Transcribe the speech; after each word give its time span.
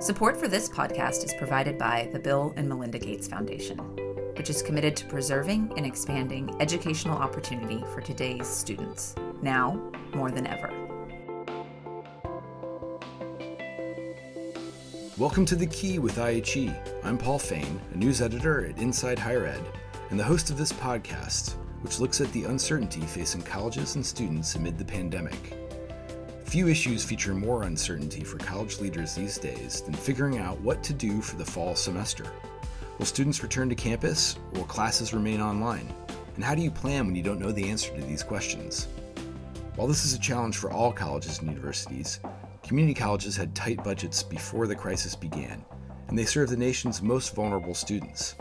Support 0.00 0.36
for 0.36 0.48
this 0.48 0.68
podcast 0.68 1.24
is 1.24 1.32
provided 1.34 1.78
by 1.78 2.10
the 2.12 2.18
Bill 2.18 2.52
and 2.56 2.68
Melinda 2.68 2.98
Gates 2.98 3.28
Foundation, 3.28 3.78
which 4.36 4.50
is 4.50 4.60
committed 4.60 4.96
to 4.96 5.06
preserving 5.06 5.72
and 5.76 5.86
expanding 5.86 6.54
educational 6.60 7.16
opportunity 7.16 7.82
for 7.94 8.00
today's 8.00 8.46
students, 8.46 9.14
now 9.40 9.80
more 10.12 10.30
than 10.32 10.46
ever. 10.48 10.68
Welcome 15.16 15.46
to 15.46 15.54
The 15.54 15.68
Key 15.68 16.00
with 16.00 16.16
IHE. 16.16 16.74
I'm 17.04 17.16
Paul 17.16 17.38
Fain, 17.38 17.80
a 17.94 17.96
news 17.96 18.20
editor 18.20 18.66
at 18.66 18.78
Inside 18.78 19.18
Higher 19.18 19.46
Ed, 19.46 19.62
and 20.10 20.18
the 20.18 20.24
host 20.24 20.50
of 20.50 20.58
this 20.58 20.72
podcast, 20.72 21.54
which 21.82 22.00
looks 22.00 22.20
at 22.20 22.30
the 22.32 22.44
uncertainty 22.44 23.00
facing 23.02 23.42
colleges 23.42 23.94
and 23.94 24.04
students 24.04 24.56
amid 24.56 24.76
the 24.76 24.84
pandemic. 24.84 25.63
Few 26.54 26.68
issues 26.68 27.04
feature 27.04 27.34
more 27.34 27.64
uncertainty 27.64 28.22
for 28.22 28.38
college 28.38 28.78
leaders 28.78 29.12
these 29.12 29.38
days 29.38 29.80
than 29.80 29.92
figuring 29.92 30.38
out 30.38 30.60
what 30.60 30.84
to 30.84 30.92
do 30.92 31.20
for 31.20 31.34
the 31.34 31.44
fall 31.44 31.74
semester. 31.74 32.26
Will 32.96 33.06
students 33.06 33.42
return 33.42 33.68
to 33.70 33.74
campus 33.74 34.36
or 34.52 34.60
will 34.60 34.66
classes 34.66 35.12
remain 35.12 35.40
online? 35.40 35.92
And 36.36 36.44
how 36.44 36.54
do 36.54 36.62
you 36.62 36.70
plan 36.70 37.06
when 37.06 37.16
you 37.16 37.24
don't 37.24 37.40
know 37.40 37.50
the 37.50 37.68
answer 37.68 37.92
to 37.92 38.00
these 38.02 38.22
questions? 38.22 38.86
While 39.74 39.88
this 39.88 40.04
is 40.04 40.14
a 40.14 40.18
challenge 40.20 40.56
for 40.56 40.70
all 40.70 40.92
colleges 40.92 41.40
and 41.40 41.48
universities, 41.48 42.20
community 42.62 42.94
colleges 42.94 43.36
had 43.36 43.52
tight 43.56 43.82
budgets 43.82 44.22
before 44.22 44.68
the 44.68 44.76
crisis 44.76 45.16
began, 45.16 45.64
and 46.06 46.16
they 46.16 46.24
serve 46.24 46.50
the 46.50 46.56
nation's 46.56 47.02
most 47.02 47.34
vulnerable 47.34 47.74
students. 47.74 48.36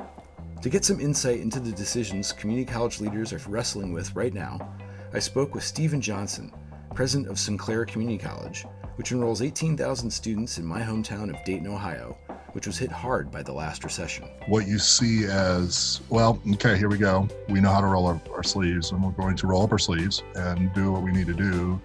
To 0.61 0.70
get 0.70 0.86
some 0.86 1.00
insight 1.00 1.39
into 1.39 1.59
the 1.59 1.72
decisions 1.72 2.31
community 2.31 2.72
college 2.72 3.02
leaders 3.02 3.34
are 3.34 3.41
wrestling 3.50 3.91
with 3.91 4.16
right 4.16 4.36
now, 4.36 4.75
I 5.16 5.17
spoke 5.17 5.55
with 5.55 5.64
Steven 5.64 6.00
Johnson, 6.00 6.53
president 6.94 7.30
of 7.30 7.39
Sinclair 7.39 7.86
Community 7.86 8.17
College, 8.17 8.66
which 8.95 9.11
enrolls 9.11 9.41
18,000 9.41 10.09
students 10.09 10.58
in 10.58 10.66
my 10.66 10.81
hometown 10.81 11.30
of 11.30 11.44
Dayton, 11.44 11.67
Ohio, 11.67 12.17
which 12.52 12.67
was 12.67 12.77
hit 12.77 12.91
hard 12.91 13.31
by 13.31 13.41
the 13.41 13.52
last 13.52 13.83
recession. 13.83 14.25
What 14.47 14.67
you 14.67 14.77
see 14.77 15.25
as, 15.25 16.02
well, 16.09 16.39
okay, 16.53 16.77
here 16.77 16.89
we 16.89 16.97
go. 16.97 17.27
We 17.50 17.59
know 17.59 17.72
how 17.72 17.81
to 17.81 17.88
roll 17.88 18.08
up 18.08 18.30
our 18.30 18.44
sleeves, 18.44 18.91
and 18.91 19.03
we're 19.03 19.11
going 19.11 19.35
to 19.38 19.47
roll 19.47 19.63
up 19.63 19.72
our 19.72 19.80
sleeves 19.80 20.22
and 20.35 20.72
do 20.73 20.91
what 20.91 21.02
we 21.02 21.11
need 21.11 21.27
to 21.27 21.33
do 21.33 21.81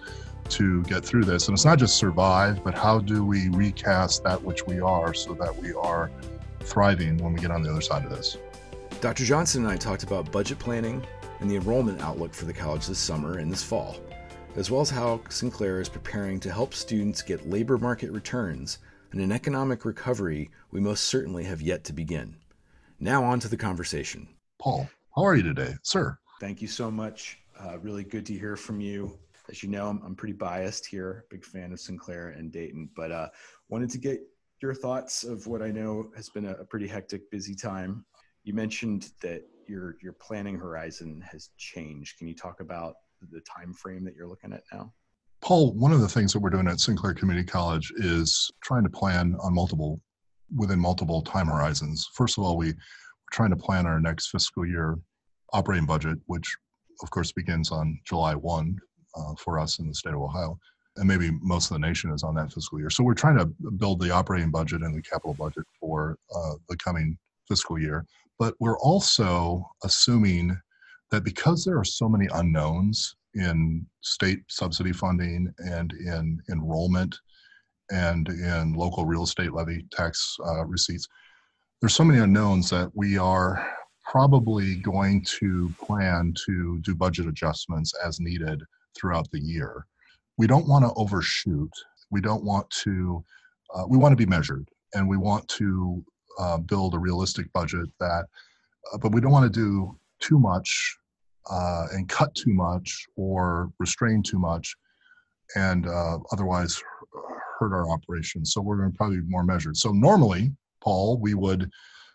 to 0.49 0.83
get 0.83 1.03
through 1.03 1.25
this. 1.25 1.47
And 1.47 1.55
it's 1.55 1.65
not 1.65 1.79
just 1.79 1.97
survive, 1.97 2.63
but 2.63 2.75
how 2.75 2.99
do 2.99 3.25
we 3.25 3.49
recast 3.49 4.23
that 4.23 4.41
which 4.41 4.65
we 4.65 4.79
are 4.79 5.13
so 5.13 5.33
that 5.35 5.55
we 5.55 5.73
are 5.73 6.11
thriving 6.61 7.17
when 7.17 7.33
we 7.33 7.39
get 7.39 7.51
on 7.51 7.63
the 7.63 7.71
other 7.71 7.81
side 7.81 8.05
of 8.05 8.11
this? 8.11 8.37
Dr. 9.01 9.25
Johnson 9.25 9.63
and 9.63 9.71
I 9.71 9.77
talked 9.77 10.03
about 10.03 10.31
budget 10.31 10.59
planning 10.59 11.03
and 11.39 11.49
the 11.49 11.55
enrollment 11.55 12.01
outlook 12.01 12.33
for 12.33 12.45
the 12.45 12.53
college 12.53 12.85
this 12.85 12.99
summer 12.99 13.37
and 13.37 13.51
this 13.51 13.63
fall 13.63 13.95
as 14.55 14.71
well 14.71 14.81
as 14.81 14.89
how 14.89 15.21
Sinclair 15.29 15.79
is 15.79 15.89
preparing 15.89 16.39
to 16.41 16.51
help 16.51 16.73
students 16.73 17.21
get 17.21 17.49
labor 17.49 17.77
market 17.77 18.11
returns 18.11 18.79
and 19.11 19.21
an 19.21 19.31
economic 19.31 19.85
recovery 19.85 20.49
we 20.71 20.79
most 20.79 21.05
certainly 21.05 21.43
have 21.43 21.61
yet 21.61 21.83
to 21.85 21.93
begin. 21.93 22.35
Now, 22.99 23.23
on 23.23 23.39
to 23.41 23.47
the 23.47 23.57
conversation. 23.57 24.27
Paul, 24.59 24.89
how 25.15 25.23
are 25.23 25.35
you 25.35 25.43
today, 25.43 25.75
sir? 25.83 26.17
Thank 26.39 26.61
you 26.61 26.67
so 26.67 26.91
much. 26.91 27.39
Uh, 27.57 27.79
really 27.79 28.03
good 28.03 28.25
to 28.25 28.33
hear 28.33 28.55
from 28.55 28.81
you. 28.81 29.17
As 29.49 29.63
you 29.63 29.69
know, 29.69 29.87
I'm, 29.87 30.01
I'm, 30.05 30.15
pretty 30.15 30.33
biased 30.33 30.85
here, 30.85 31.25
big 31.29 31.43
fan 31.43 31.71
of 31.71 31.79
Sinclair 31.79 32.29
and 32.29 32.51
Dayton, 32.51 32.89
but 32.95 33.11
uh, 33.11 33.29
wanted 33.69 33.89
to 33.91 33.97
get 33.97 34.19
your 34.61 34.73
thoughts 34.73 35.23
of 35.23 35.47
what 35.47 35.61
I 35.61 35.71
know 35.71 36.11
has 36.15 36.29
been 36.29 36.45
a, 36.45 36.51
a 36.51 36.65
pretty 36.65 36.87
hectic, 36.87 37.31
busy 37.31 37.55
time. 37.55 38.05
You 38.43 38.53
mentioned 38.53 39.11
that 39.21 39.43
your 39.67 39.95
your 40.01 40.13
planning 40.13 40.57
horizon 40.57 41.23
has 41.29 41.49
changed. 41.57 42.17
Can 42.17 42.27
you 42.27 42.35
talk 42.35 42.59
about 42.59 42.95
the 43.31 43.41
time 43.41 43.73
frame 43.73 44.03
that 44.05 44.15
you're 44.15 44.27
looking 44.27 44.53
at 44.53 44.63
now? 44.71 44.93
Paul, 45.41 45.73
one 45.73 45.93
of 45.93 46.01
the 46.01 46.07
things 46.07 46.33
that 46.33 46.39
we're 46.39 46.49
doing 46.49 46.67
at 46.67 46.79
Sinclair 46.79 47.13
Community 47.13 47.45
College 47.45 47.91
is 47.97 48.51
trying 48.61 48.83
to 48.83 48.89
plan 48.89 49.35
on 49.41 49.53
multiple 49.53 50.01
within 50.55 50.79
multiple 50.79 51.21
time 51.21 51.47
horizons. 51.47 52.07
First 52.13 52.37
of 52.37 52.43
all, 52.43 52.57
we, 52.57 52.67
we're 52.67 52.75
trying 53.31 53.51
to 53.51 53.55
plan 53.55 53.85
our 53.85 53.99
next 53.99 54.29
fiscal 54.29 54.65
year 54.65 54.97
operating 55.53 55.85
budget, 55.85 56.17
which 56.25 56.55
of 57.01 57.09
course 57.11 57.31
begins 57.31 57.71
on 57.71 57.99
July 58.05 58.35
1 58.35 58.77
uh, 59.15 59.35
for 59.37 59.59
us 59.59 59.79
in 59.79 59.87
the 59.87 59.93
state 59.93 60.13
of 60.13 60.21
Ohio. 60.21 60.59
And 60.97 61.07
maybe 61.07 61.31
most 61.41 61.71
of 61.71 61.75
the 61.75 61.87
nation 61.87 62.11
is 62.11 62.23
on 62.23 62.35
that 62.35 62.51
fiscal 62.51 62.79
year. 62.79 62.89
So 62.89 63.03
we're 63.03 63.13
trying 63.13 63.37
to 63.37 63.45
build 63.77 64.01
the 64.01 64.11
operating 64.11 64.51
budget 64.51 64.81
and 64.81 64.93
the 64.93 65.01
capital 65.01 65.33
budget 65.33 65.63
for 65.79 66.17
uh, 66.35 66.55
the 66.67 66.75
coming 66.77 67.17
fiscal 67.47 67.79
year. 67.79 68.05
But 68.37 68.55
we're 68.59 68.77
also 68.79 69.63
assuming 69.83 70.57
that 71.11 71.23
because 71.23 71.63
there 71.63 71.77
are 71.77 71.85
so 71.85 72.07
many 72.07 72.27
unknowns 72.33 73.15
in 73.35 73.85
state 74.01 74.39
subsidy 74.47 74.91
funding 74.91 75.53
and 75.59 75.91
in 75.93 76.39
enrollment 76.51 77.15
and 77.91 78.27
in 78.29 78.73
local 78.73 79.05
real 79.05 79.23
estate 79.23 79.53
levy 79.53 79.85
tax 79.91 80.37
uh, 80.45 80.65
receipts, 80.65 81.07
there's 81.81 81.95
so 81.95 82.03
many 82.03 82.19
unknowns 82.19 82.69
that 82.69 82.91
we 82.93 83.17
are 83.17 83.65
probably 84.03 84.75
going 84.75 85.23
to 85.23 85.71
plan 85.79 86.33
to 86.45 86.79
do 86.79 86.95
budget 86.95 87.27
adjustments 87.27 87.93
as 88.03 88.19
needed 88.19 88.61
throughout 88.97 89.29
the 89.31 89.39
year. 89.39 89.85
We 90.37 90.47
don't 90.47 90.67
want 90.67 90.85
to 90.85 90.93
overshoot. 90.95 91.71
We 92.11 92.21
don't 92.21 92.43
want 92.43 92.69
to, 92.83 93.23
uh, 93.73 93.85
we 93.87 93.97
want 93.97 94.11
to 94.11 94.17
be 94.17 94.25
measured 94.25 94.67
and 94.93 95.07
we 95.07 95.17
want 95.17 95.47
to 95.49 96.03
uh, 96.39 96.57
build 96.57 96.95
a 96.95 96.99
realistic 96.99 97.51
budget 97.53 97.87
that, 97.99 98.25
uh, 98.91 98.97
but 98.97 99.11
we 99.11 99.21
don't 99.21 99.31
want 99.31 99.51
to 99.51 99.59
do 99.59 99.98
too 100.19 100.39
much 100.39 100.97
uh, 101.49 101.87
and 101.91 102.07
cut 102.07 102.33
too 102.35 102.53
much 102.53 103.05
or 103.15 103.71
restrain 103.79 104.21
too 104.21 104.39
much 104.39 104.75
and 105.55 105.87
uh, 105.87 106.17
otherwise 106.31 106.81
hurt 107.59 107.73
our 107.73 107.89
operations. 107.89 108.53
So 108.53 108.61
we're 108.61 108.77
going 108.77 108.91
to 108.91 108.97
probably 108.97 109.17
be 109.17 109.27
more 109.27 109.43
measured. 109.43 109.77
So 109.77 109.91
normally, 109.91 110.51
Paul, 110.81 111.19
we 111.19 111.33
would 111.33 111.69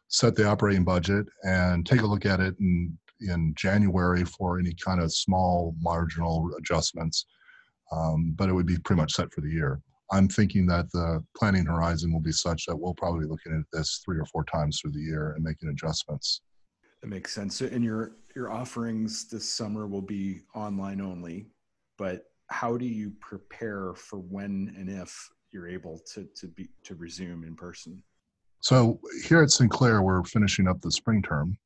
set 0.09 0.37
the 0.37 0.47
operating 0.47 0.84
budget 0.84 1.26
and 1.43 1.84
take 1.84 2.03
a 2.03 2.06
look 2.06 2.26
at 2.26 2.41
it 2.41 2.54
in, 2.60 2.97
in 3.20 3.53
January 3.56 4.25
for 4.25 4.59
any 4.59 4.75
kind 4.75 5.00
of 5.00 5.12
small 5.12 5.75
marginal 5.81 6.50
adjustments, 6.59 7.26
um, 7.93 8.34
but 8.37 8.48
it 8.48 8.53
would 8.53 8.66
be 8.66 8.78
pretty 8.78 9.00
much 9.00 9.12
set 9.12 9.32
for 9.32 9.41
the 9.41 9.50
year. 9.50 9.81
I'm 10.12 10.28
thinking 10.28 10.66
that 10.66 10.91
the 10.93 11.25
planning 11.37 11.66
horizon 11.66 12.12
will 12.12 12.20
be 12.20 12.32
such 12.32 12.66
that 12.66 12.76
we'll 12.76 12.94
probably 12.94 13.20
be 13.20 13.31
looking 13.31 13.53
at 13.59 13.76
this 13.76 14.00
three 14.04 14.19
or 14.19 14.26
four 14.26 14.44
times 14.44 14.78
through 14.81 14.93
the 14.93 15.00
year 15.00 15.32
and 15.32 15.43
making 15.43 15.70
adjustments. 15.70 16.43
That 17.04 17.10
makes 17.10 17.34
sense. 17.34 17.60
In 17.60 17.82
your 17.82 18.12
your 18.34 18.50
offerings 18.50 19.28
this 19.28 19.47
summer 19.47 19.87
will 19.87 20.00
be 20.00 20.41
online 20.54 21.03
only, 21.03 21.48
but 21.98 22.31
how 22.48 22.78
do 22.78 22.87
you 22.87 23.12
prepare 23.20 23.92
for 23.94 24.20
when 24.20 24.75
and 24.78 24.88
if 24.88 25.14
you're 25.53 25.69
able 25.69 26.00
to 26.14 26.26
to 26.34 26.48
be 26.48 26.70
to 26.82 26.94
resume 26.94 27.44
in 27.44 27.56
person? 27.56 28.03
So 28.60 29.00
here 29.22 29.43
at 29.43 29.50
Sinclair, 29.50 30.00
we're 30.00 30.25
finishing 30.25 30.66
up 30.66 30.81
the 30.81 30.91
spring 30.91 31.20
term, 31.20 31.59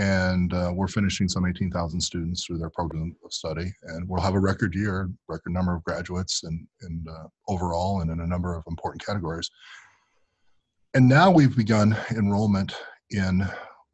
and 0.00 0.52
uh, 0.52 0.72
we're 0.74 0.88
finishing 0.88 1.28
some 1.28 1.46
18,000 1.46 2.00
students 2.00 2.44
through 2.44 2.58
their 2.58 2.70
program 2.70 3.14
of 3.24 3.32
study, 3.32 3.72
and 3.84 4.08
we'll 4.08 4.20
have 4.20 4.34
a 4.34 4.40
record 4.40 4.74
year, 4.74 5.08
record 5.28 5.52
number 5.52 5.76
of 5.76 5.84
graduates, 5.84 6.42
and, 6.42 6.66
and 6.80 7.06
uh, 7.08 7.28
overall, 7.46 8.00
and 8.00 8.10
in 8.10 8.18
a 8.18 8.26
number 8.26 8.56
of 8.56 8.64
important 8.66 9.06
categories. 9.06 9.48
And 10.94 11.08
now 11.08 11.30
we've 11.30 11.56
begun 11.56 11.96
enrollment 12.10 12.74
in 13.10 13.48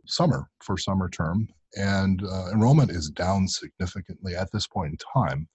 summer 0.09 0.49
for 0.63 0.77
summer 0.77 1.09
term, 1.09 1.49
and 1.77 2.23
uh, 2.25 2.51
enrollment 2.53 2.91
is 2.91 3.11
down 3.11 3.47
significantly 3.47 4.35
at 4.35 4.51
this 4.53 4.67
point 4.67 4.93
in 4.93 5.23
time. 5.23 5.49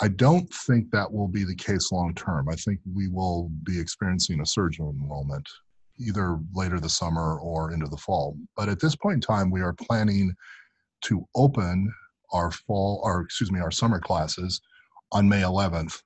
I 0.00 0.08
don't 0.08 0.52
think 0.66 0.90
that 0.90 1.12
will 1.12 1.28
be 1.28 1.44
the 1.44 1.54
case 1.54 1.92
long 1.92 2.14
term. 2.14 2.48
I 2.48 2.56
think 2.56 2.80
we 2.92 3.08
will 3.08 3.50
be 3.64 3.78
experiencing 3.78 4.40
a 4.40 4.46
surge 4.46 4.78
in 4.78 4.86
enrollment 4.86 5.46
either 5.98 6.38
later 6.54 6.80
this 6.80 6.96
summer 6.96 7.38
or 7.38 7.72
into 7.72 7.86
the 7.86 7.96
fall. 7.96 8.36
But 8.56 8.68
at 8.68 8.80
this 8.80 8.96
point 8.96 9.16
in 9.16 9.20
time, 9.20 9.50
we 9.50 9.60
are 9.60 9.74
planning 9.74 10.34
to 11.04 11.26
open 11.34 11.92
our 12.32 12.50
fall, 12.50 13.00
or 13.04 13.20
excuse 13.22 13.52
me, 13.52 13.60
our 13.60 13.70
summer 13.70 14.00
classes 14.00 14.60
on 15.12 15.28
May 15.28 15.42
11th 15.42 16.00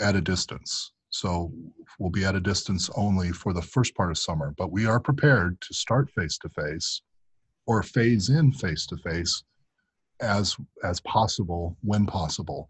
at 0.00 0.16
a 0.16 0.20
distance. 0.20 0.92
So 1.12 1.52
we'll 1.98 2.10
be 2.10 2.24
at 2.24 2.34
a 2.34 2.40
distance 2.40 2.88
only 2.96 3.32
for 3.32 3.52
the 3.52 3.62
first 3.62 3.94
part 3.94 4.10
of 4.10 4.18
summer, 4.18 4.54
but 4.56 4.72
we 4.72 4.86
are 4.86 4.98
prepared 4.98 5.60
to 5.60 5.74
start 5.74 6.10
face 6.10 6.38
to 6.38 6.48
face 6.48 7.02
or 7.66 7.82
phase 7.82 8.30
in 8.30 8.50
face 8.52 8.86
to 8.86 8.96
face 8.96 9.44
as 10.20 10.56
as 10.82 11.00
possible 11.00 11.76
when 11.82 12.06
possible 12.06 12.68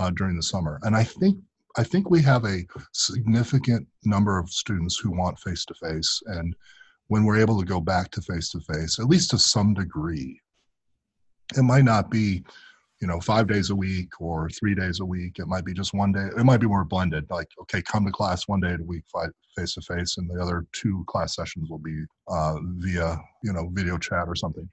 uh, 0.00 0.10
during 0.10 0.36
the 0.36 0.42
summer. 0.42 0.80
And 0.82 0.96
I 0.96 1.04
think 1.04 1.38
I 1.76 1.84
think 1.84 2.10
we 2.10 2.20
have 2.22 2.44
a 2.44 2.66
significant 2.92 3.86
number 4.04 4.38
of 4.38 4.50
students 4.50 4.98
who 4.98 5.10
want 5.10 5.38
face 5.38 5.64
to 5.66 5.74
face, 5.74 6.20
and 6.26 6.54
when 7.06 7.24
we're 7.24 7.40
able 7.40 7.60
to 7.60 7.66
go 7.66 7.80
back 7.80 8.10
to 8.10 8.22
face 8.22 8.50
to 8.50 8.60
face, 8.60 8.98
at 8.98 9.06
least 9.06 9.30
to 9.30 9.38
some 9.38 9.72
degree, 9.72 10.40
it 11.56 11.62
might 11.62 11.84
not 11.84 12.10
be 12.10 12.44
you 13.04 13.08
know 13.08 13.20
five 13.20 13.46
days 13.46 13.68
a 13.68 13.74
week 13.74 14.18
or 14.18 14.48
three 14.48 14.74
days 14.74 15.00
a 15.00 15.04
week 15.04 15.38
it 15.38 15.46
might 15.46 15.66
be 15.66 15.74
just 15.74 15.92
one 15.92 16.10
day 16.10 16.26
it 16.38 16.44
might 16.44 16.56
be 16.56 16.66
more 16.66 16.86
blended 16.86 17.26
like 17.28 17.48
okay 17.60 17.82
come 17.82 18.02
to 18.06 18.10
class 18.10 18.48
one 18.48 18.60
day 18.60 18.72
a 18.72 18.82
week 18.82 19.04
face 19.54 19.74
to 19.74 19.82
face 19.82 20.16
and 20.16 20.30
the 20.30 20.42
other 20.42 20.64
two 20.72 21.04
class 21.06 21.36
sessions 21.36 21.68
will 21.68 21.78
be 21.78 22.02
uh, 22.28 22.56
via 22.78 23.18
you 23.42 23.52
know 23.52 23.68
video 23.74 23.98
chat 23.98 24.24
or 24.26 24.34
something 24.34 24.66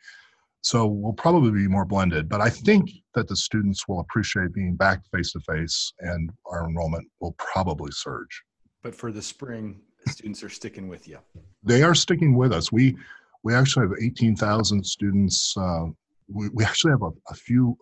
so 0.61 0.85
we'll 0.85 1.11
probably 1.11 1.51
be 1.51 1.67
more 1.67 1.83
blended 1.83 2.29
but 2.29 2.39
i 2.39 2.49
think 2.49 2.89
that 3.15 3.27
the 3.27 3.35
students 3.35 3.85
will 3.89 3.99
appreciate 3.99 4.53
being 4.53 4.77
back 4.77 5.01
face 5.13 5.33
to 5.33 5.39
face 5.41 5.91
and 5.99 6.29
our 6.45 6.69
enrollment 6.69 7.05
will 7.19 7.35
probably 7.37 7.91
surge 7.91 8.43
but 8.81 8.95
for 8.95 9.11
the 9.11 9.21
spring 9.21 9.81
students 10.07 10.43
are 10.43 10.49
sticking 10.49 10.87
with 10.87 11.07
you. 11.07 11.19
They 11.63 11.83
are 11.83 11.95
sticking 11.95 12.35
with 12.35 12.51
us. 12.53 12.71
We 12.71 12.97
we 13.43 13.55
actually 13.55 13.87
have 13.87 13.97
18,000 13.99 14.85
students. 14.85 15.55
Uh, 15.57 15.85
we, 16.27 16.49
we 16.49 16.63
actually 16.63 16.91
have 16.91 17.01
a, 17.01 17.11
a 17.29 17.33
few 17.33 17.75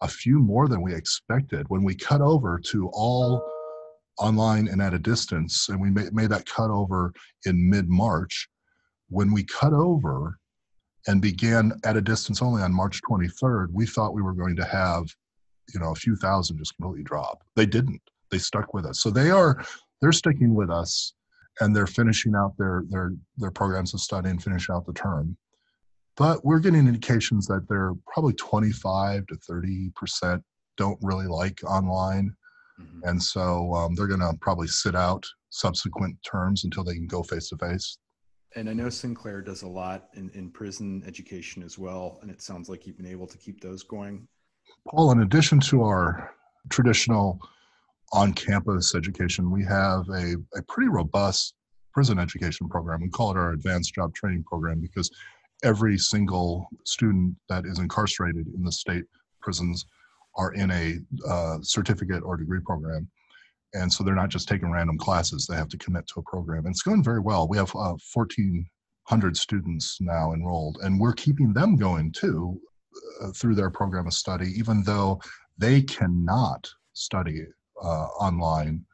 a 0.00 0.08
few 0.08 0.38
more 0.38 0.68
than 0.68 0.82
we 0.82 0.94
expected. 0.94 1.66
When 1.68 1.82
we 1.82 1.94
cut 1.94 2.20
over 2.20 2.60
to 2.70 2.88
all 2.92 3.42
online 4.18 4.68
and 4.68 4.80
at 4.80 4.94
a 4.94 4.98
distance 4.98 5.68
and 5.68 5.80
we 5.80 5.90
made, 5.90 6.12
made 6.14 6.30
that 6.30 6.46
cut 6.46 6.70
over 6.70 7.12
in 7.46 7.68
mid-march 7.68 8.48
when 9.08 9.32
we 9.32 9.44
cut 9.44 9.72
over 9.72 10.38
and 11.06 11.20
began 11.20 11.72
at 11.84 11.96
a 11.96 12.00
distance 12.00 12.40
only 12.40 12.62
on 12.62 12.72
march 12.72 13.00
23rd 13.02 13.66
we 13.72 13.84
thought 13.84 14.14
we 14.14 14.22
were 14.22 14.32
going 14.32 14.54
to 14.54 14.64
have 14.64 15.04
you 15.72 15.80
know 15.80 15.92
a 15.92 15.96
few 15.96 16.16
thousand 16.16 16.58
just 16.58 16.76
completely 16.76 17.04
drop. 17.04 17.42
They 17.56 17.66
didn't. 17.66 18.00
They 18.30 18.38
stuck 18.38 18.74
with 18.74 18.84
us. 18.84 19.00
So 19.00 19.10
they 19.10 19.30
are 19.30 19.64
they're 20.00 20.12
sticking 20.12 20.54
with 20.54 20.70
us 20.70 21.14
and 21.60 21.74
they're 21.74 21.86
finishing 21.86 22.34
out 22.34 22.54
their 22.58 22.84
their 22.88 23.12
their 23.36 23.50
programs 23.50 23.94
of 23.94 24.00
study 24.00 24.30
and 24.30 24.42
finish 24.42 24.68
out 24.70 24.86
the 24.86 24.92
term 24.92 25.36
but 26.16 26.44
we're 26.44 26.60
getting 26.60 26.86
indications 26.86 27.46
that 27.46 27.66
they're 27.68 27.92
probably 28.06 28.34
25 28.34 29.26
to 29.26 29.36
30 29.36 29.90
percent 29.96 30.42
don't 30.76 30.98
really 31.02 31.26
like 31.26 31.60
online. 31.64 32.34
Mm-hmm. 32.80 33.08
and 33.08 33.22
so 33.22 33.72
um, 33.72 33.94
they're 33.94 34.08
going 34.08 34.18
to 34.18 34.34
probably 34.40 34.66
sit 34.66 34.96
out 34.96 35.24
subsequent 35.50 36.16
terms 36.28 36.64
until 36.64 36.82
they 36.82 36.94
can 36.94 37.06
go 37.06 37.22
face 37.22 37.48
to 37.50 37.56
face 37.56 37.98
and 38.56 38.68
i 38.68 38.72
know 38.72 38.88
sinclair 38.88 39.40
does 39.40 39.62
a 39.62 39.68
lot 39.68 40.08
in, 40.14 40.28
in 40.30 40.50
prison 40.50 41.00
education 41.06 41.62
as 41.62 41.78
well 41.78 42.18
and 42.22 42.32
it 42.32 42.42
sounds 42.42 42.68
like 42.68 42.84
you've 42.84 42.96
been 42.96 43.06
able 43.06 43.28
to 43.28 43.38
keep 43.38 43.60
those 43.60 43.84
going. 43.84 44.26
Paul 44.90 45.12
in 45.12 45.20
addition 45.20 45.60
to 45.60 45.84
our 45.84 46.34
traditional 46.68 47.38
on-campus 48.12 48.96
education 48.96 49.52
we 49.52 49.62
have 49.64 50.08
a, 50.08 50.34
a 50.56 50.62
pretty 50.66 50.88
robust 50.88 51.54
prison 51.94 52.18
education 52.18 52.68
program. 52.68 53.00
We 53.00 53.08
call 53.08 53.30
it 53.30 53.36
our 53.36 53.52
advanced 53.52 53.94
job 53.94 54.12
training 54.14 54.42
program 54.44 54.80
because 54.80 55.10
every 55.64 55.98
single 55.98 56.68
student 56.84 57.34
that 57.48 57.64
is 57.66 57.78
incarcerated 57.78 58.46
in 58.54 58.62
the 58.62 58.70
state 58.70 59.04
prisons 59.40 59.86
are 60.36 60.52
in 60.52 60.70
a 60.70 60.98
uh, 61.28 61.58
certificate 61.62 62.22
or 62.24 62.36
degree 62.36 62.60
program. 62.64 63.08
And 63.72 63.92
so 63.92 64.04
they're 64.04 64.14
not 64.14 64.28
just 64.28 64.48
taking 64.48 64.70
random 64.70 64.98
classes, 64.98 65.46
they 65.46 65.56
have 65.56 65.68
to 65.68 65.78
commit 65.78 66.06
to 66.08 66.20
a 66.20 66.22
program. 66.22 66.66
And 66.66 66.72
it's 66.72 66.82
going 66.82 67.02
very 67.02 67.20
well. 67.20 67.48
We 67.48 67.56
have 67.56 67.74
uh, 67.74 67.96
1,400 68.12 69.36
students 69.36 69.98
now 70.00 70.32
enrolled, 70.32 70.78
and 70.82 71.00
we're 71.00 71.12
keeping 71.12 71.52
them 71.52 71.76
going 71.76 72.12
too 72.12 72.60
uh, 73.22 73.32
through 73.32 73.56
their 73.56 73.70
program 73.70 74.06
of 74.06 74.14
study, 74.14 74.52
even 74.56 74.84
though 74.84 75.20
they 75.58 75.82
cannot 75.82 76.68
study 76.92 77.44
uh, 77.82 78.06
online 78.20 78.84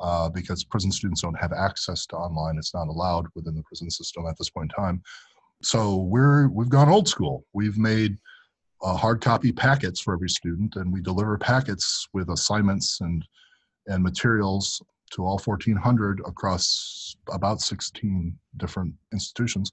uh, 0.00 0.28
because 0.28 0.64
prison 0.64 0.90
students 0.90 1.22
don't 1.22 1.38
have 1.38 1.52
access 1.52 2.06
to 2.06 2.16
online. 2.16 2.56
It's 2.58 2.74
not 2.74 2.88
allowed 2.88 3.26
within 3.34 3.54
the 3.54 3.62
prison 3.62 3.90
system 3.90 4.26
at 4.26 4.36
this 4.38 4.50
point 4.50 4.72
in 4.76 4.84
time. 4.84 5.02
So 5.62 5.96
we're 5.96 6.48
we've 6.48 6.68
gone 6.68 6.88
old 6.88 7.08
school. 7.08 7.44
We've 7.52 7.78
made 7.78 8.16
uh, 8.82 8.96
hard 8.96 9.20
copy 9.20 9.52
packets 9.52 10.00
for 10.00 10.14
every 10.14 10.28
student, 10.28 10.76
and 10.76 10.92
we 10.92 11.00
deliver 11.00 11.38
packets 11.38 12.06
with 12.12 12.30
assignments 12.30 13.00
and 13.00 13.24
and 13.86 14.02
materials 14.02 14.80
to 15.12 15.24
all 15.24 15.38
1,400 15.38 16.20
across 16.24 17.14
about 17.30 17.60
16 17.60 18.36
different 18.56 18.94
institutions. 19.12 19.70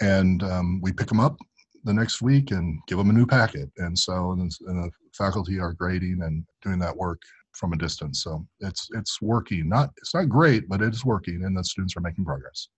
And 0.00 0.42
um, 0.42 0.80
we 0.82 0.92
pick 0.92 1.06
them 1.06 1.20
up 1.20 1.36
the 1.84 1.94
next 1.94 2.20
week 2.20 2.50
and 2.50 2.78
give 2.86 2.98
them 2.98 3.10
a 3.10 3.12
new 3.12 3.26
packet. 3.26 3.70
And 3.78 3.98
so, 3.98 4.32
and, 4.32 4.52
and 4.66 4.84
the 4.84 4.90
faculty 5.16 5.58
are 5.58 5.72
grading 5.72 6.20
and 6.22 6.44
doing 6.62 6.78
that 6.80 6.96
work 6.96 7.20
from 7.52 7.72
a 7.72 7.76
distance. 7.76 8.22
So 8.22 8.46
it's 8.60 8.88
it's 8.92 9.20
working. 9.20 9.68
Not 9.68 9.90
it's 9.96 10.14
not 10.14 10.28
great, 10.28 10.68
but 10.68 10.82
it's 10.82 11.04
working, 11.04 11.44
and 11.44 11.56
the 11.56 11.64
students 11.64 11.96
are 11.96 12.00
making 12.00 12.24
progress. 12.24 12.68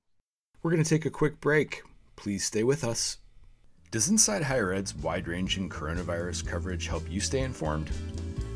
We're 0.63 0.71
going 0.71 0.83
to 0.83 0.89
take 0.89 1.07
a 1.07 1.11
quick 1.11 1.41
break. 1.41 1.83
Please 2.21 2.45
stay 2.45 2.63
with 2.65 2.85
us. 2.85 3.17
Does 3.91 4.11
Inside 4.11 4.43
Higher 4.43 4.75
Ed's 4.75 4.95
wide 4.95 5.27
ranging 5.27 5.71
coronavirus 5.71 6.47
coverage 6.47 6.87
help 6.87 7.11
you 7.11 7.19
stay 7.19 7.41
informed? 7.41 7.91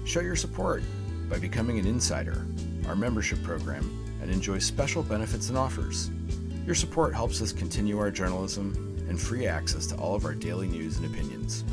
Show 0.04 0.20
your 0.20 0.36
support 0.36 0.82
by 1.30 1.38
becoming 1.38 1.78
an 1.78 1.86
insider, 1.86 2.44
our 2.86 2.94
membership 2.94 3.42
program, 3.42 4.18
and 4.20 4.30
enjoy 4.30 4.58
special 4.58 5.02
benefits 5.02 5.48
and 5.48 5.56
offers. 5.56 6.10
Your 6.66 6.74
support 6.74 7.14
helps 7.14 7.40
us 7.40 7.52
continue 7.52 7.98
our 7.98 8.10
journalism 8.10 8.74
and 9.08 9.18
free 9.18 9.46
access 9.46 9.86
to 9.86 9.96
all 9.96 10.14
of 10.14 10.26
our 10.26 10.34
daily 10.34 10.68
news 10.68 10.98
and 10.98 11.06
opinions. 11.06 11.64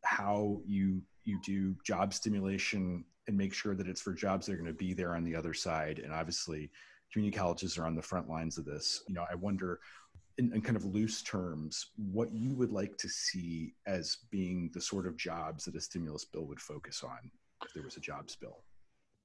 how 0.04 0.60
you 0.66 1.02
you 1.24 1.40
do 1.44 1.74
job 1.84 2.14
stimulation 2.14 3.04
and 3.26 3.36
make 3.36 3.52
sure 3.52 3.74
that 3.74 3.88
it's 3.88 4.00
for 4.00 4.12
jobs 4.12 4.46
that 4.46 4.52
are 4.52 4.56
going 4.56 4.66
to 4.66 4.72
be 4.72 4.94
there 4.94 5.16
on 5.16 5.24
the 5.24 5.34
other 5.34 5.52
side. 5.52 5.98
And 5.98 6.12
obviously, 6.12 6.70
community 7.12 7.36
colleges 7.36 7.76
are 7.76 7.86
on 7.86 7.96
the 7.96 8.02
front 8.02 8.28
lines 8.28 8.58
of 8.58 8.64
this. 8.64 9.02
You 9.08 9.14
know, 9.14 9.24
I 9.28 9.34
wonder, 9.34 9.80
in, 10.38 10.52
in, 10.52 10.60
kind 10.60 10.76
of 10.76 10.84
loose 10.84 11.22
terms, 11.22 11.86
what 11.96 12.32
you 12.32 12.54
would 12.54 12.70
like 12.70 12.96
to 12.98 13.08
see 13.08 13.74
as 13.86 14.18
being 14.30 14.70
the 14.72 14.80
sort 14.80 15.08
of 15.08 15.16
jobs 15.16 15.64
that 15.64 15.74
a 15.74 15.80
stimulus 15.80 16.24
bill 16.24 16.44
would 16.44 16.60
focus 16.60 17.02
on 17.02 17.30
if 17.64 17.72
there 17.74 17.82
was 17.82 17.96
a 17.96 18.00
jobs 18.00 18.36
bill. 18.36 18.62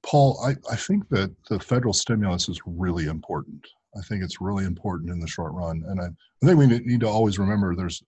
Paul, 0.02 0.42
I, 0.44 0.56
I 0.72 0.74
think 0.74 1.08
that 1.10 1.32
the 1.48 1.60
federal 1.60 1.94
stimulus 1.94 2.48
is 2.48 2.60
really 2.66 3.04
important. 3.04 3.68
I 3.96 4.00
think 4.02 4.22
it's 4.22 4.40
really 4.40 4.64
important 4.64 5.10
in 5.10 5.20
the 5.20 5.26
short 5.26 5.52
run. 5.52 5.84
And 5.86 6.00
I, 6.00 6.06
I 6.06 6.46
think 6.46 6.58
we 6.58 6.66
need 6.66 7.00
to 7.00 7.08
always 7.08 7.38
remember 7.38 7.74
there's 7.74 8.02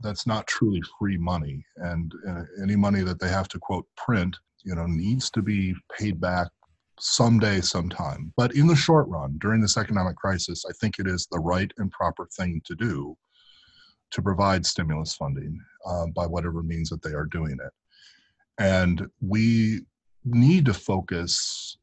that's 0.00 0.26
not 0.26 0.46
truly 0.46 0.82
free 0.98 1.16
money, 1.16 1.64
and 1.76 2.12
uh, 2.28 2.42
any 2.62 2.76
money 2.76 3.02
that 3.02 3.20
they 3.20 3.28
have 3.28 3.48
to 3.48 3.58
quote 3.58 3.86
print, 3.96 4.36
you 4.64 4.74
know, 4.74 4.86
needs 4.86 5.30
to 5.30 5.40
be 5.40 5.74
paid 5.96 6.20
back 6.20 6.48
someday, 6.98 7.60
sometime. 7.60 8.32
But 8.36 8.54
in 8.54 8.66
the 8.66 8.76
short 8.76 9.08
run, 9.08 9.38
during 9.38 9.60
this 9.60 9.76
economic 9.76 10.16
crisis, 10.16 10.64
I 10.68 10.72
think 10.80 10.98
it 10.98 11.06
is 11.06 11.26
the 11.30 11.38
right 11.38 11.72
and 11.78 11.90
proper 11.90 12.28
thing 12.36 12.60
to 12.66 12.74
do 12.74 13.16
to 14.10 14.22
provide 14.22 14.66
stimulus 14.66 15.14
funding 15.14 15.58
uh, 15.86 16.06
by 16.14 16.26
whatever 16.26 16.62
means 16.62 16.88
that 16.90 17.02
they 17.02 17.12
are 17.12 17.26
doing 17.26 17.58
it. 17.64 17.72
And 18.58 19.06
we 19.20 19.80
need 20.24 20.66
to 20.66 20.74
focus 20.74 21.73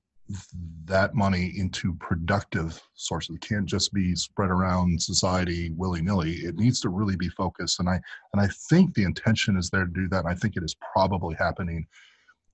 that 0.85 1.15
money 1.15 1.53
into 1.57 1.93
productive 1.95 2.81
sources. 2.95 3.35
It 3.35 3.41
can't 3.41 3.65
just 3.65 3.93
be 3.93 4.15
spread 4.15 4.49
around 4.49 5.01
society 5.01 5.71
willy 5.75 6.01
nilly. 6.01 6.33
It 6.33 6.55
needs 6.55 6.79
to 6.81 6.89
really 6.89 7.15
be 7.15 7.29
focused. 7.29 7.79
And 7.79 7.89
I 7.89 7.99
and 8.33 8.41
I 8.41 8.47
think 8.69 8.93
the 8.93 9.03
intention 9.03 9.57
is 9.57 9.69
there 9.69 9.85
to 9.85 9.91
do 9.91 10.07
that. 10.09 10.25
And 10.25 10.29
I 10.29 10.35
think 10.35 10.55
it 10.55 10.63
is 10.63 10.75
probably 10.93 11.35
happening 11.35 11.85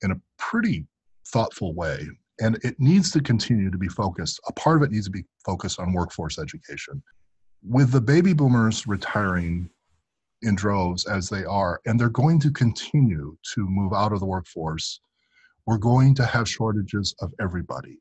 in 0.01 0.11
a 0.11 0.21
pretty 0.37 0.85
thoughtful 1.27 1.73
way. 1.73 2.07
And 2.39 2.59
it 2.63 2.79
needs 2.79 3.11
to 3.11 3.21
continue 3.21 3.71
to 3.71 3.77
be 3.77 3.87
focused. 3.87 4.39
A 4.47 4.53
part 4.53 4.77
of 4.77 4.83
it 4.83 4.91
needs 4.91 5.05
to 5.05 5.11
be 5.11 5.25
focused 5.45 5.79
on 5.79 5.93
workforce 5.93 6.37
education. 6.37 7.01
With 7.63 7.91
the 7.91 8.01
baby 8.01 8.33
boomers 8.33 8.85
retiring 8.85 9.69
in 10.43 10.55
droves 10.55 11.07
as 11.07 11.29
they 11.29 11.43
are, 11.45 11.81
and 11.85 11.99
they're 11.99 12.09
going 12.09 12.39
to 12.41 12.51
continue 12.51 13.35
to 13.55 13.67
move 13.67 13.93
out 13.93 14.13
of 14.13 14.19
the 14.19 14.25
workforce 14.25 14.99
we're 15.67 15.77
going 15.77 16.15
to 16.15 16.25
have 16.25 16.49
shortages 16.49 17.13
of 17.21 17.31
everybody 17.39 17.99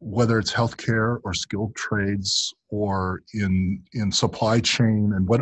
whether 0.00 0.38
it's 0.38 0.52
healthcare 0.52 1.18
or 1.24 1.34
skilled 1.34 1.74
trades 1.74 2.54
or 2.70 3.22
in 3.34 3.82
in 3.94 4.12
supply 4.12 4.60
chain 4.60 5.12
and 5.14 5.28
what 5.28 5.40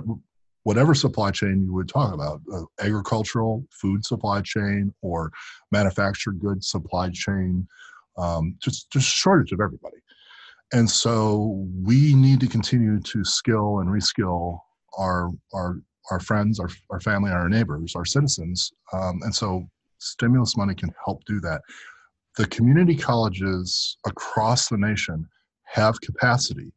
whatever 0.63 0.95
supply 0.95 1.31
chain 1.31 1.63
you 1.65 1.73
would 1.73 1.89
talk 1.89 2.13
about 2.13 2.41
uh, 2.53 2.63
agricultural 2.81 3.65
food 3.71 4.05
supply 4.05 4.41
chain 4.41 4.93
or 5.03 5.31
manufactured 5.71 6.41
goods 6.41 6.69
supply 6.71 7.09
chain 7.11 7.67
um, 8.19 8.57
just 8.61 8.91
just 8.91 9.09
shortage 9.09 9.53
of 9.53 9.61
everybody. 9.61 9.99
And 10.73 10.91
so 10.91 11.69
we 11.83 12.15
need 12.15 12.41
to 12.41 12.49
continue 12.49 13.01
to 13.01 13.25
skill 13.25 13.81
and 13.81 13.89
reskill 13.89 14.59
our 14.99 15.31
our 15.53 15.81
our 16.11 16.21
friends 16.21 16.59
our, 16.61 16.69
our 16.91 17.01
family 17.01 17.31
our 17.31 17.49
neighbors 17.49 17.95
our 17.97 18.05
citizens 18.05 18.73
um, 18.93 19.21
and 19.23 19.35
so 19.35 19.69
stimulus 19.99 20.57
money 20.57 20.75
can 20.75 20.93
help 21.05 21.25
do 21.25 21.41
that. 21.41 21.63
The 22.37 22.47
community 22.49 22.95
colleges 22.95 23.97
across 24.07 24.69
the 24.69 24.77
nation 24.77 25.27
have 25.65 26.01
capacity. 26.01 26.73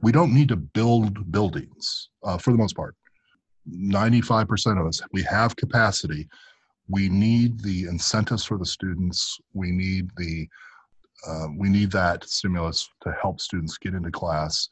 We 0.00 0.12
don't 0.12 0.32
need 0.32 0.48
to 0.48 0.56
build 0.56 1.32
buildings 1.32 2.10
uh, 2.22 2.38
for 2.38 2.52
the 2.52 2.58
most 2.58 2.76
part. 2.76 2.94
95% 3.68 4.80
of 4.80 4.86
us, 4.86 5.00
we 5.12 5.22
have 5.22 5.56
capacity. 5.56 6.28
We 6.88 7.08
need 7.08 7.60
the 7.60 7.84
incentives 7.84 8.44
for 8.44 8.58
the 8.58 8.66
students. 8.66 9.38
We 9.54 9.72
need 9.72 10.10
the 10.16 10.48
uh, 11.26 11.48
we 11.56 11.68
need 11.70 11.90
that 11.90 12.22
stimulus 12.28 12.88
to 13.02 13.10
help 13.20 13.40
students 13.40 13.78
get 13.78 13.94
into 13.94 14.10
class, 14.10 14.68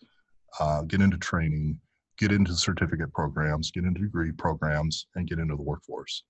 uh, 0.60 0.82
get 0.82 1.00
into 1.00 1.16
training, 1.16 1.80
get 2.18 2.30
into 2.30 2.54
certificate 2.54 3.12
programs, 3.12 3.70
get 3.70 3.84
into 3.84 4.02
degree 4.02 4.30
programs, 4.30 5.06
and 5.16 5.26
get 5.26 5.38
into 5.38 5.56
the 5.56 5.62
workforce 5.62 6.22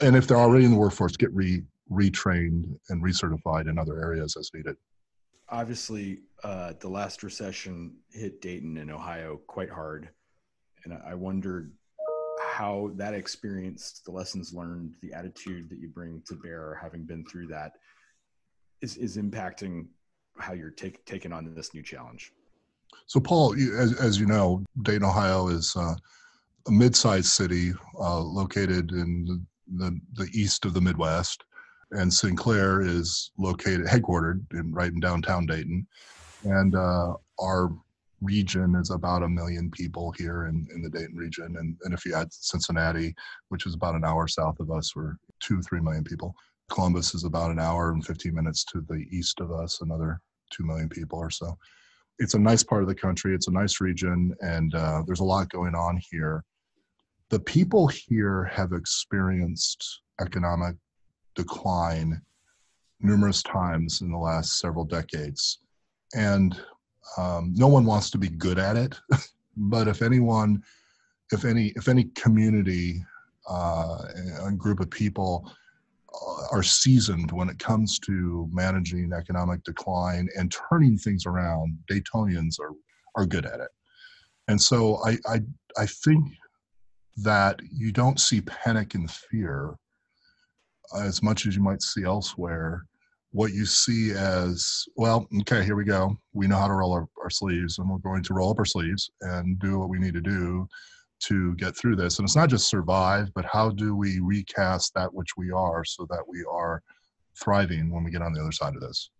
and 0.00 0.16
if 0.16 0.26
they're 0.26 0.38
already 0.38 0.64
in 0.64 0.70
the 0.70 0.76
workforce, 0.76 1.16
get 1.16 1.32
re 1.34 1.62
retrained 1.90 2.74
and 2.88 3.02
recertified 3.02 3.68
in 3.68 3.78
other 3.78 4.00
areas 4.00 4.36
as 4.38 4.50
needed. 4.54 4.76
obviously, 5.52 6.20
uh, 6.42 6.72
the 6.80 6.88
last 6.88 7.22
recession 7.22 7.94
hit 8.10 8.40
Dayton 8.40 8.78
and 8.78 8.90
Ohio 8.90 9.40
quite 9.46 9.70
hard. 9.70 10.08
And 10.84 10.98
I 11.06 11.14
wondered 11.14 11.72
how 12.42 12.90
that 12.96 13.14
experience, 13.14 14.00
the 14.04 14.10
lessons 14.10 14.52
learned, 14.52 14.94
the 15.00 15.12
attitude 15.12 15.70
that 15.70 15.78
you 15.78 15.88
bring 15.88 16.22
to 16.26 16.34
bear, 16.34 16.78
having 16.82 17.04
been 17.04 17.24
through 17.24 17.46
that, 17.48 17.72
is, 18.80 18.96
is 18.96 19.16
impacting 19.16 19.86
how 20.38 20.54
you're 20.54 20.70
take, 20.70 21.04
taking 21.04 21.32
on 21.32 21.54
this 21.54 21.72
new 21.74 21.82
challenge. 21.82 22.32
So, 23.06 23.20
Paul, 23.20 23.54
as, 23.54 23.94
as 24.00 24.18
you 24.18 24.26
know, 24.26 24.64
Dayton, 24.82 25.04
Ohio 25.04 25.48
is 25.48 25.74
uh, 25.76 25.94
a 26.66 26.70
mid-sized 26.70 27.26
city 27.26 27.72
uh, 27.98 28.20
located 28.20 28.92
in 28.92 29.46
the, 29.76 29.98
the, 30.14 30.28
east 30.32 30.64
of 30.64 30.74
the 30.74 30.80
Midwest 30.80 31.44
and 31.92 32.12
Sinclair 32.12 32.80
is 32.80 33.30
located 33.38 33.86
headquartered 33.86 34.40
in 34.52 34.72
right 34.72 34.92
in 34.92 35.00
downtown 35.00 35.46
Dayton, 35.46 35.86
and 36.44 36.74
uh, 36.74 37.14
our 37.40 37.70
region 38.20 38.76
is 38.76 38.90
about 38.90 39.22
a 39.22 39.28
million 39.28 39.70
people 39.70 40.12
here 40.12 40.46
in, 40.46 40.66
in 40.74 40.82
the 40.82 40.90
Dayton 40.90 41.16
region, 41.16 41.56
and, 41.58 41.76
and 41.82 41.92
if 41.92 42.04
you 42.06 42.14
add 42.14 42.32
Cincinnati, 42.32 43.14
which 43.48 43.66
is 43.66 43.74
about 43.74 43.94
an 43.94 44.04
hour 44.04 44.28
south 44.28 44.58
of 44.60 44.70
us, 44.70 44.94
we're 44.96 45.16
two 45.40 45.60
three 45.62 45.80
million 45.80 46.04
people. 46.04 46.34
Columbus 46.70 47.14
is 47.14 47.24
about 47.24 47.50
an 47.50 47.60
hour 47.60 47.92
and 47.92 48.04
15 48.04 48.34
minutes 48.34 48.64
to 48.64 48.82
the 48.88 49.06
east 49.10 49.40
of 49.40 49.52
us, 49.52 49.80
another 49.82 50.20
two 50.50 50.64
million 50.64 50.88
people 50.88 51.18
or 51.18 51.30
so. 51.30 51.56
It's 52.18 52.34
a 52.34 52.38
nice 52.38 52.62
part 52.62 52.82
of 52.82 52.88
the 52.88 52.94
country. 52.94 53.34
It's 53.34 53.48
a 53.48 53.52
nice 53.52 53.80
region, 53.80 54.34
and 54.40 54.74
uh, 54.74 55.02
there's 55.06 55.20
a 55.20 55.24
lot 55.24 55.50
going 55.50 55.74
on 55.74 56.00
here. 56.10 56.44
The 57.32 57.40
people 57.40 57.86
here 57.86 58.44
have 58.52 58.74
experienced 58.74 60.02
economic 60.20 60.76
decline 61.34 62.20
numerous 63.00 63.42
times 63.42 64.02
in 64.02 64.12
the 64.12 64.18
last 64.18 64.58
several 64.58 64.84
decades. 64.84 65.60
And 66.14 66.60
um, 67.16 67.54
no 67.56 67.68
one 67.68 67.86
wants 67.86 68.10
to 68.10 68.18
be 68.18 68.28
good 68.28 68.58
at 68.58 68.76
it, 68.76 69.00
but 69.56 69.88
if 69.88 70.02
anyone, 70.02 70.62
if 71.32 71.46
any, 71.46 71.68
if 71.68 71.88
any 71.88 72.04
community, 72.14 73.02
uh, 73.48 74.02
a 74.44 74.52
group 74.52 74.80
of 74.80 74.90
people 74.90 75.50
uh, 76.14 76.54
are 76.54 76.62
seasoned 76.62 77.32
when 77.32 77.48
it 77.48 77.58
comes 77.58 77.98
to 78.00 78.46
managing 78.52 79.10
economic 79.14 79.64
decline 79.64 80.28
and 80.36 80.54
turning 80.70 80.98
things 80.98 81.24
around, 81.24 81.78
Daytonians 81.90 82.60
are 82.60 82.72
are 83.16 83.24
good 83.24 83.46
at 83.46 83.60
it. 83.60 83.70
And 84.48 84.60
so 84.60 84.98
I 85.06 85.16
I, 85.26 85.40
I 85.78 85.86
think 85.86 86.26
that 87.18 87.60
you 87.70 87.92
don't 87.92 88.20
see 88.20 88.40
panic 88.40 88.94
and 88.94 89.10
fear 89.10 89.74
as 90.98 91.22
much 91.22 91.46
as 91.46 91.56
you 91.56 91.62
might 91.62 91.82
see 91.82 92.04
elsewhere. 92.04 92.84
What 93.30 93.52
you 93.52 93.64
see 93.64 94.12
as 94.12 94.84
well 94.96 95.26
okay 95.40 95.64
here 95.64 95.76
we 95.76 95.84
go. 95.84 96.16
We 96.34 96.46
know 96.46 96.58
how 96.58 96.68
to 96.68 96.74
roll 96.74 96.92
our, 96.92 97.08
our, 97.22 97.30
sleeves 97.30 97.78
and 97.78 97.88
we're 97.88 97.98
going 97.98 98.22
to 98.24 98.34
roll 98.34 98.50
up 98.50 98.58
our 98.58 98.64
sleeves 98.66 99.10
and 99.22 99.58
do 99.58 99.78
what 99.78 99.88
we 99.88 99.98
need 99.98 100.14
to 100.14 100.20
do 100.20 100.68
to 101.24 101.54
get 101.54 101.76
through 101.76 101.96
this. 101.96 102.18
And 102.18 102.26
it's 102.26 102.36
not 102.36 102.50
just 102.50 102.68
survive 102.68 103.30
but 103.34 103.46
how 103.46 103.70
do 103.70 103.96
we 103.96 104.20
recast 104.20 104.92
that 104.94 105.12
which 105.12 105.36
we 105.36 105.50
are 105.50 105.84
so 105.84 106.06
that 106.10 106.24
we 106.28 106.44
are 106.50 106.82
thriving 107.40 107.90
when 107.90 108.04
we 108.04 108.10
get 108.10 108.22
on 108.22 108.34
the 108.34 108.40
other 108.40 108.52
side 108.52 108.74
of 108.74 108.82
this 108.82 109.10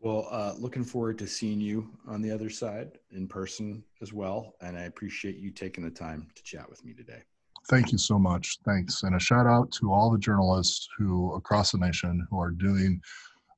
well 0.00 0.26
uh, 0.30 0.54
looking 0.58 0.84
forward 0.84 1.18
to 1.18 1.26
seeing 1.26 1.60
you 1.60 1.88
on 2.08 2.22
the 2.22 2.30
other 2.30 2.50
side 2.50 2.98
in 3.12 3.26
person 3.26 3.82
as 4.02 4.12
well 4.12 4.54
and 4.60 4.76
i 4.76 4.82
appreciate 4.82 5.36
you 5.36 5.50
taking 5.50 5.84
the 5.84 5.90
time 5.90 6.26
to 6.34 6.42
chat 6.42 6.68
with 6.68 6.84
me 6.84 6.92
today 6.92 7.22
thank 7.68 7.92
you 7.92 7.98
so 7.98 8.18
much. 8.18 8.58
Thanks. 8.64 9.02
And 9.02 9.14
a 9.14 9.20
shout 9.20 9.46
out 9.46 9.70
to 9.72 9.92
all 9.92 10.10
the 10.10 10.18
journalists 10.18 10.88
who 10.96 11.32
across 11.34 11.72
the 11.72 11.78
nation 11.78 12.26
who 12.30 12.40
are 12.40 12.50
doing 12.50 13.00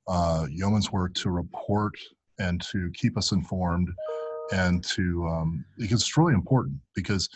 uh, 0.08 0.46
yeoman's 0.50 0.92
work 0.92 1.14
to 1.14 1.30
report 1.30 1.94
and 2.38 2.60
to 2.72 2.90
keep 2.94 3.16
us 3.16 3.32
informed 3.32 3.88
and 4.52 4.84
to, 4.84 5.26
um, 5.26 5.64
because 5.78 6.02
it's 6.02 6.16
really 6.16 6.34
important 6.34 6.76
because 6.94 7.28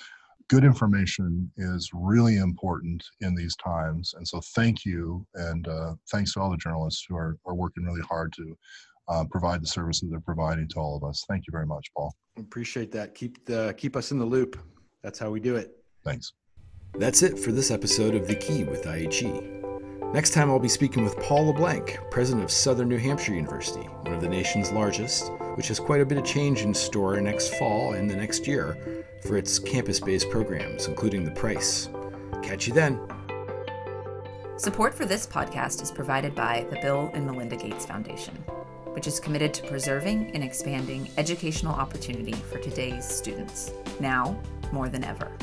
good 0.48 0.64
information 0.64 1.50
is 1.56 1.90
really 1.92 2.36
important 2.36 3.02
in 3.20 3.34
these 3.34 3.56
times. 3.56 4.14
And 4.16 4.26
so 4.26 4.40
thank 4.54 4.84
you. 4.84 5.26
And 5.34 5.66
uh, 5.66 5.94
thanks 6.10 6.34
to 6.34 6.40
all 6.40 6.50
the 6.50 6.56
journalists 6.56 7.04
who 7.08 7.16
are, 7.16 7.36
are 7.46 7.54
working 7.54 7.84
really 7.84 8.02
hard 8.02 8.32
to 8.34 8.56
uh, 9.08 9.24
provide 9.30 9.62
the 9.62 9.66
services 9.66 10.10
they're 10.10 10.20
providing 10.20 10.68
to 10.68 10.78
all 10.78 10.96
of 10.96 11.04
us. 11.08 11.24
Thank 11.28 11.46
you 11.46 11.52
very 11.52 11.66
much, 11.66 11.90
Paul. 11.96 12.14
Appreciate 12.38 12.92
that. 12.92 13.14
Keep 13.14 13.44
the, 13.44 13.74
keep 13.76 13.96
us 13.96 14.10
in 14.10 14.18
the 14.18 14.24
loop. 14.24 14.58
That's 15.02 15.18
how 15.18 15.30
we 15.30 15.40
do 15.40 15.56
it. 15.56 15.76
Thanks. 16.04 16.32
That's 16.98 17.22
it 17.22 17.38
for 17.38 17.52
this 17.52 17.70
episode 17.70 18.14
of 18.14 18.26
The 18.26 18.34
Key 18.34 18.64
with 18.64 18.84
IHE. 18.84 20.12
Next 20.14 20.30
time, 20.32 20.50
I'll 20.50 20.58
be 20.58 20.68
speaking 20.68 21.04
with 21.04 21.18
Paul 21.18 21.46
LeBlanc, 21.46 21.98
president 22.10 22.44
of 22.44 22.50
Southern 22.50 22.88
New 22.88 22.96
Hampshire 22.96 23.34
University, 23.34 23.82
one 23.82 24.14
of 24.14 24.20
the 24.20 24.28
nation's 24.28 24.72
largest, 24.72 25.30
which 25.56 25.68
has 25.68 25.78
quite 25.78 26.00
a 26.00 26.06
bit 26.06 26.16
of 26.16 26.24
change 26.24 26.62
in 26.62 26.72
store 26.72 27.20
next 27.20 27.54
fall 27.56 27.94
and 27.94 28.08
the 28.08 28.16
next 28.16 28.46
year 28.46 29.04
for 29.26 29.36
its 29.36 29.58
campus 29.58 30.00
based 30.00 30.30
programs, 30.30 30.86
including 30.86 31.24
the 31.24 31.30
price. 31.32 31.88
Catch 32.42 32.66
you 32.66 32.72
then. 32.72 33.00
Support 34.58 34.94
for 34.94 35.04
this 35.04 35.26
podcast 35.26 35.82
is 35.82 35.90
provided 35.90 36.34
by 36.34 36.66
the 36.70 36.78
Bill 36.80 37.10
and 37.12 37.26
Melinda 37.26 37.56
Gates 37.56 37.84
Foundation, 37.84 38.42
which 38.96 39.06
is 39.06 39.20
committed 39.20 39.52
to 39.52 39.62
preserving 39.66 40.30
and 40.34 40.42
expanding 40.42 41.06
educational 41.18 41.74
opportunity 41.74 42.32
for 42.32 42.58
today's 42.58 43.06
students, 43.06 43.70
now 44.00 44.40
more 44.72 44.88
than 44.88 45.04
ever. 45.04 45.35